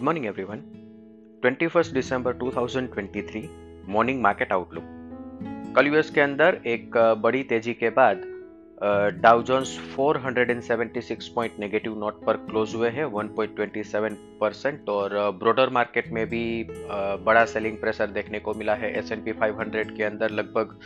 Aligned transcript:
Good 0.00 0.04
morning 0.04 0.26
everyone 0.26 0.60
21 1.42 1.88
दिसंबर 1.92 2.34
2023 2.34 3.42
morning 3.88 4.20
market 4.22 4.52
outlook 4.52 4.84
कल 5.76 5.86
US 5.86 6.10
के 6.10 6.20
अंदर 6.20 6.56
एक 6.66 6.96
बड़ी 7.22 7.42
तेज़ी 7.42 7.72
के 7.74 7.90
बाद 7.90 8.22
Dow 9.22 9.42
Jones 9.42 9.76
476 9.96 11.28
point 11.28 11.58
negative 11.60 11.98
note 11.98 12.24
पर 12.24 12.36
क्लोज 12.48 12.74
हुए 12.74 12.88
हैं 12.88 13.04
1.27 13.14 14.16
परसेंट 14.40 14.88
और 14.88 15.18
ब्रॉडर 15.38 15.70
मार्केट 15.70 16.10
में 16.12 16.24
भी 16.26 16.44
बड़ा 17.26 17.44
सेलिंग 17.44 17.76
प्रेशर 17.78 18.06
देखने 18.10 18.38
को 18.38 18.54
मिला 18.54 18.74
है। 18.74 18.92
एस 18.98 19.12
एन 19.12 19.22
पी 19.22 19.32
फाइव 19.32 19.64
के 19.70 20.04
अंदर 20.04 20.30
लगभग 20.30 20.76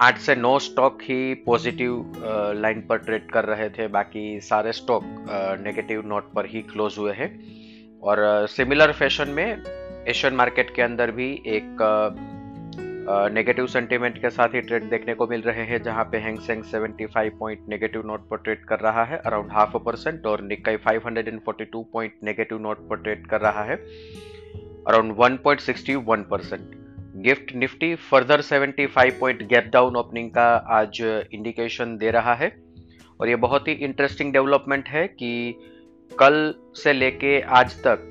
आठ 0.00 0.18
से 0.18 0.36
नौ 0.36 0.58
स्टॉक 0.58 1.02
ही 1.02 1.34
पॉजिटिव 1.46 2.22
लाइन 2.56 2.86
पर 2.88 2.98
ट्रेड 2.98 3.30
कर 3.30 3.44
रहे 3.44 3.68
थे। 3.70 3.88
बाकी 3.88 4.28
सारे 4.40 4.72
स्टॉक 4.72 5.02
नेगेटिव 5.64 6.06
नोट 6.06 6.32
पर 6.32 6.46
ही 6.46 6.62
क्लोज 6.72 6.94
हुए 6.98 7.12
हैं। 7.12 7.30
और 8.02 8.46
सिमिलर 8.46 8.92
फ़ैशन 8.92 9.28
में 9.28 9.62
एशियन 10.08 10.34
मार्केट 10.34 10.74
के 10.74 10.82
अंदर 10.82 11.10
भी 11.10 11.32
एक 11.46 11.76
नेगेटिव 13.32 13.66
सेंटीमेंट 13.66 14.18
के 14.18 14.30
साथ 14.30 14.48
ही 14.48 14.60
ट्रेड 14.60 14.84
देखने 14.84 15.14
को 15.14 15.26
मिल 15.26 15.40
रहे 15.40 15.62
हैं, 15.62 15.82
जहाँ 15.82 16.04
पे 16.04 16.18
Hang Seng 16.18 16.62
75 16.64 17.30
point 17.38 17.60
negative 17.68 18.06
note 18.06 18.28
पर 18.28 18.36
ट्रेड 18.36 18.64
कर 18.64 18.80
रहा 18.80 19.04
है 19.04 19.18
अराउंड 19.18 19.52
हाफ़ 19.52 19.76
परसेंट 19.76 20.26
और 20.26 20.40
निकाई 20.40 20.76
542 20.76 21.84
पॉइंट 21.92 22.12
नेगेटिव 22.24 22.58
नोट 22.58 22.88
पर 22.88 22.96
ट्रेड 22.96 23.26
कर 23.26 23.40
रहा 23.40 23.62
है 23.62 23.76
around 24.86 25.16
1.61 25.16 26.24
percent 26.30 26.70
gift 27.16 27.54
nifty 27.54 27.94
further 27.94 28.42
75 28.42 29.10
point 29.10 29.42
gap 29.42 29.70
down 29.72 29.96
opening 29.96 30.30
का 30.30 30.54
आज 30.68 31.00
इंडिकेशन 31.34 31.96
दे 31.96 32.10
रहा 32.10 32.34
है, 32.34 32.62
और 33.20 33.28
ये 33.28 33.36
बहुत 33.36 33.68
ही 33.68 33.72
इंटरेस्टिंग 33.72 34.32
डेवलपमेंट 34.32 34.88
है 34.88 35.08
कि 35.08 35.60
कल 36.18 36.54
से 36.74 36.92
लेके 36.92 37.40
आज 37.40 37.74
तक 37.86 38.06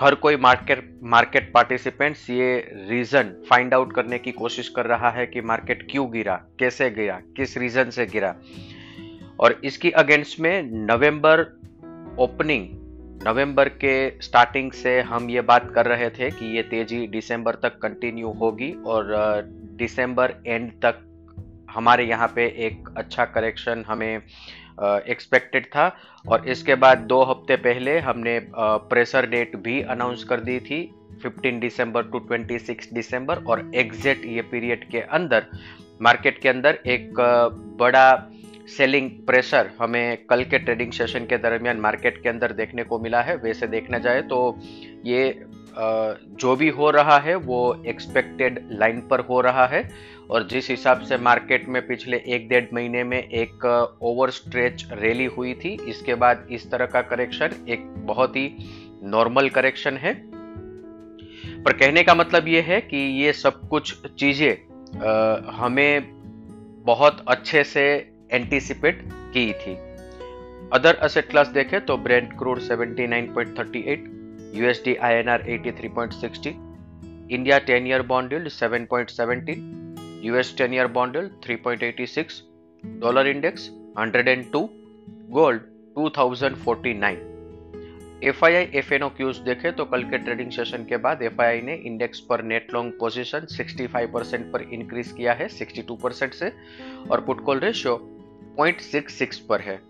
हर 0.00 0.14
कोई 0.14 0.36
मार्केट 0.36 0.98
मार्केट 1.02 1.50
पार्टिसिपेंट्स 1.52 2.30
ये 2.30 2.56
रीजन 2.88 3.32
फाइंड 3.50 3.74
आउट 3.74 3.92
करने 3.92 4.18
की 4.18 4.32
कोशिश 4.32 4.68
कर 4.68 4.86
रहा 4.86 5.10
है 5.10 5.26
कि 5.26 5.40
मार्केट 5.40 5.86
क्यों 5.90 6.12
गिरा, 6.12 6.34
कैसे 6.58 6.90
गिरा, 6.90 7.20
किस 7.36 7.56
रीजन 7.58 7.90
से 7.90 8.06
गिरा। 8.06 8.34
और 9.40 9.60
इसकी 9.64 9.90
अगेंस्ट 9.90 10.40
में 10.40 10.62
नवंबर 10.62 11.40
ओपनिंग, 12.18 12.68
नवंबर 13.26 13.68
के 13.68 14.20
स्टार्टिंग 14.20 14.72
से 14.72 15.00
हम 15.00 15.30
ये 15.30 15.40
बात 15.40 15.72
कर 15.74 15.86
रहे 15.86 16.10
थे 16.10 16.30
कि 16.30 16.56
ये 16.56 16.62
तेज़ी 16.62 17.06
दिसंबर 17.06 17.54
तक 17.54 17.78
कंटिन्यू 17.78 18.30
होगी 18.30 18.72
और 18.86 19.14
दिसंबर 19.78 20.34
एंड 20.46 20.70
तक 20.72 21.04
हमारे 21.70 22.04
यहाँ 22.04 22.32
पे 22.36 22.46
एक 22.66 22.88
अच्छा 22.96 23.24
करेक्शन 23.24 23.84
हमें 23.86 24.20
एक्सपेक्टेड 24.82 25.66
था 25.66 25.86
और 26.28 26.48
इसके 26.48 26.74
बाद 26.74 26.98
दो 27.08 27.22
हफ़्ते 27.22 27.56
पहले 27.56 27.98
हमने 27.98 28.40
प्रेशर 28.58 29.26
डेट 29.26 29.56
भी 29.56 29.80
अनाउंस 29.82 30.24
कर 30.24 30.40
दी 30.40 30.58
थी 30.60 30.80
15 31.26 31.60
दिसंबर 31.60 32.02
टू 32.02 32.20
26 32.32 32.92
दिसंबर 32.92 33.42
और 33.44 33.70
एग्जैक्ट 33.74 34.24
ये 34.24 34.42
पीरियड 34.42 34.88
के 34.90 35.00
अंदर 35.00 35.46
मार्केट 36.02 36.38
के 36.38 36.48
अंदर 36.48 36.78
एक 36.86 37.20
बड़ा 37.80 38.30
सेलिंग 38.76 39.10
प्रेशर 39.26 39.70
हमें 39.80 40.24
कल 40.30 40.44
के 40.44 40.58
ट्रेडिंग 40.58 40.92
सेशन 40.92 41.26
के 41.26 41.38
दरमियान 41.38 41.76
मार्केट 41.76 42.22
के 42.22 42.28
अंदर 42.28 42.52
देखने 42.52 42.82
को 42.84 42.98
मिला 42.98 43.20
है। 43.20 43.36
वैसे 43.36 43.66
देखना 43.66 43.98
जाए 43.98 44.22
तो 44.22 44.58
ये 45.06 45.22
जो 45.74 46.54
भी 46.56 46.68
हो 46.68 46.90
रहा 46.90 47.18
है, 47.18 47.34
वो 47.34 47.82
एक्सपेक्टेड 47.86 48.60
लाइन 48.72 49.00
पर 49.00 49.20
हो 49.20 49.40
रहा 49.40 49.66
है। 49.66 49.82
और 50.30 50.46
जिस 50.48 50.68
हिसाब 50.70 51.00
से 51.00 51.16
मार्केट 51.18 51.68
में 51.68 51.86
पिछले 51.86 52.16
एक 52.26 52.48
डेढ़ 52.48 52.64
महीने 52.74 53.04
में 53.04 53.18
एक 53.18 53.64
ओवर 54.02 54.30
स्ट्रेच 54.30 54.86
रैली 54.92 55.24
हुई 55.26 55.54
थी, 55.54 55.76
इसके 55.88 56.14
बाद 56.14 56.46
इस 56.50 56.70
तरह 56.70 56.86
का 56.86 57.02
करेक्शन 57.02 57.64
एक 57.68 57.86
बहुत 58.06 58.36
ही 58.36 58.50
नॉर्मल 59.04 59.48
करेक्शन 59.48 59.96
है। 59.96 60.14
पर 61.64 61.72
कहने 61.72 62.02
का 62.02 62.14
मतलब 62.14 62.48
ये 62.48 62.60
है 62.60 62.80
कि 62.80 62.96
ये 63.22 63.32
सब 63.32 63.68
कुछ 63.68 63.94
चीज़ें 64.10 64.52
हमें 65.52 66.16
बहुत 66.86 67.24
अच्छे 67.28 67.64
से 67.64 67.84
एंटीसिपेट 68.32 69.02
की 69.06 69.52
थी। 69.52 69.74
अदर 70.72 70.94
असेट 70.94 71.28
क्लास 71.30 71.48
देखें 71.48 71.80
तो 71.80 71.96
brent 71.96 72.38
crude 72.38 72.60
79.38 72.60 74.06
USD 74.54 74.94
INR 74.96 75.42
83.60 75.42 76.46
India 77.30 77.58
10 77.60 77.86
year 77.86 78.02
bond 78.02 78.32
yield 78.32 78.48
7.17 78.48 80.24
US 80.24 80.56
10 80.58 80.72
year 80.72 80.86
bond 80.86 81.16
yield 81.16 81.30
3.86 81.50 82.32
dollar 83.00 83.26
index 83.26 83.70
102 83.98 84.66
gold 85.30 85.60
2049 85.98 87.16
F 88.24 88.44
I 88.44 88.54
I 88.54 88.70
F 88.74 88.94
N 88.94 89.02
O 89.02 89.08
cues 89.08 89.36
देखे 89.36 89.70
तो 89.70 89.84
कल 89.84 90.02
के 90.02 90.18
ट्रेडिंग 90.18 90.50
सेशन 90.50 90.84
के 90.84 90.96
बाद 90.96 91.22
एफ़ 91.22 91.42
आई 91.42 91.48
आई 91.48 91.60
ने 91.60 91.74
इंडेक्स 91.74 92.20
पर 92.20 92.42
नेट 92.42 92.74
लॉन्ग 92.74 92.92
पोजीशन 93.00 93.46
65 93.52 94.12
परसेंट 94.12 94.52
पर 94.52 94.62
increase 94.62 95.12
किया 95.12 95.32
है 95.32 95.48
62 95.48 96.00
परसेंट 96.02 96.34
से, 96.34 96.52
और 97.10 97.20
पुट 97.20 97.44
कॉल 97.44 97.58
रेशियो 97.58 97.96
0.66 98.60 99.36
पर 99.36 99.60
है। 99.60 99.87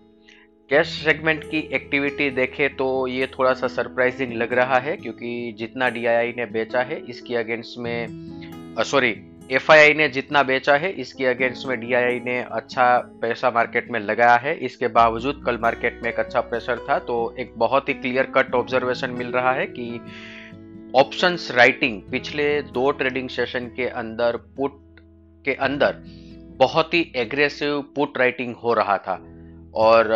कैश 0.69 0.87
सेगमेंट 0.87 1.43
की 1.43 1.59
एक्टिविटी 1.73 2.29
देखे 2.29 2.67
तो 2.69 2.85
ये 3.07 3.27
थोड़ा 3.27 3.53
सा 3.53 3.67
सरप्राइजिंग 3.67 4.33
लग 4.33 4.51
रहा 4.53 4.77
है, 4.79 4.95
क्योंकि 4.97 5.55
जितना 5.59 5.87
डी 5.89 6.01
ने 6.37 6.45
बेचा 6.45 6.81
है, 6.81 6.99
इसकी 7.05 7.35
अगेंस्ट 7.35 7.77
में 7.79 8.75
सॉरी 8.85 9.09
एफ़ 9.51 9.71
ने 9.97 10.07
जितना 10.09 10.43
बेचा 10.43 10.75
है, 10.75 10.91
इसके 10.91 11.25
अगेंस्ट 11.25 11.67
में 11.67 11.79
डी 11.79 11.87
ने 12.19 12.37
अच्छा 12.51 12.97
पैसा 13.21 13.51
मार्केट 13.51 13.89
में 13.91 13.99
लगाया 13.99 14.35
है। 14.35 14.55
इसके 14.57 14.87
बावजूद 14.87 15.41
कल 15.45 15.57
मार्केट 15.57 15.99
में 16.03 16.09
एक 16.09 16.19
अच्छा 16.19 16.41
प्रेशर 16.41 16.85
था 16.89 16.99
तो 16.99 17.17
एक 17.39 17.53
बहुत 17.57 17.89
ही 17.89 17.93
क्लियर 17.93 18.31
कट 18.35 18.53
ऑब्जर्वेशन 18.55 19.11
मिल 19.11 19.27
रहा 19.27 19.53
है 19.53 19.65
कि 19.65 20.01
ऑप्शंस 20.95 21.51
राइटिंग 21.51 22.01
पिछले 22.01 22.61
दो 22.61 22.91
ट्रेडिंग 22.91 23.29
सेशन 23.29 23.65
के 23.75 23.87
अंदर 23.95 24.37
पुट 24.57 24.79
के 25.45 25.53
अंदर 25.53 26.03
बहुत 26.57 26.93
ही 26.93 27.01
एग्रेसिव 27.15 27.81
पुट 27.95 28.17
राइटिंग 28.17 28.55
हो 28.55 28.73
रहा 28.73 28.97
था। 28.97 29.19
और 29.73 30.07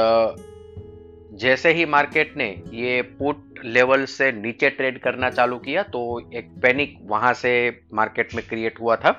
जैसे 1.33 1.73
ही 1.73 1.85
मार्केट 1.85 2.37
ने 2.37 2.63
ये 2.73 3.01
पुट 3.01 3.37
लेवल 3.65 4.05
से 4.05 4.31
नीचे 4.31 4.69
ट्रेड 4.69 4.99
करना 4.99 5.29
चालू 5.29 5.57
किया 5.57 5.83
तो 5.83 6.31
एक 6.33 6.49
पैनिक 6.63 6.97
वहाँ 7.01 7.33
से 7.33 7.81
मार्केट 7.93 8.35
में 8.35 8.47
क्रिएट 8.47 8.79
हुआ 8.79 8.95
था। 8.95 9.09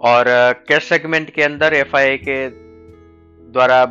और 0.00 0.24
कैश 0.68 0.84
सेगमेंट 0.84 1.30
के 1.30 1.42
अंदर 1.42 1.74
एफ़ 1.74 1.92
के 1.96 2.67
द्वारा 3.48 3.84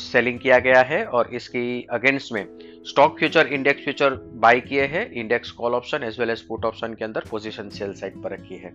सेलिंग 0.00 0.38
किया 0.38 0.58
गया 0.58 0.80
है 0.82 1.04
और 1.06 1.28
इसकी 1.34 1.86
अगेंस्ट 1.92 2.32
में 2.32 2.46
stock 2.86 3.18
future 3.18 3.46
index 3.46 3.84
future 3.84 4.14
buy 4.44 4.60
किए 4.60 4.84
हैं 4.86 5.10
index 5.12 5.50
call 5.50 5.74
option 5.74 6.02
as 6.02 6.18
well 6.20 6.30
as 6.30 6.40
put 6.42 6.64
option 6.64 6.94
के 6.94 7.04
अंदर 7.04 7.24
पोजीशन 7.30 7.68
सेल 7.68 7.92
साइड 7.94 8.22
पर 8.22 8.32
रखी 8.32 8.56
है। 8.56 8.74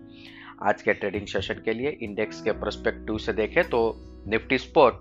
आज 0.63 0.81
के 0.81 0.93
ट्रेडिंग 0.93 1.27
सेशन 1.27 1.61
के 1.65 1.73
लिए 1.73 1.97
इंडेक्स 2.01 2.41
के 2.41 2.51
परस्पेक्टिव 2.61 3.17
से 3.17 3.33
देखें 3.33 3.63
तो 3.69 3.81
निफ्टी 4.27 4.57
स्पोर्ट 4.57 4.95